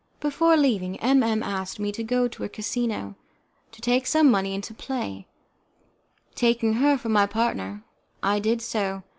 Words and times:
Before 0.19 0.57
leaving, 0.57 0.99
M 0.99 1.21
M 1.21 1.43
asked 1.43 1.79
me 1.79 1.91
to 1.91 2.01
go 2.03 2.27
to 2.27 2.41
her 2.41 2.49
casino, 2.49 3.13
to 3.71 3.81
take 3.81 4.07
some 4.07 4.31
money 4.31 4.55
and 4.55 4.63
to 4.63 4.73
play, 4.73 5.27
taking 6.33 6.73
her 6.73 6.97
for 6.97 7.09
my 7.09 7.27
partner. 7.27 7.83
I 8.23 8.39
did 8.39 8.63
so. 8.63 9.03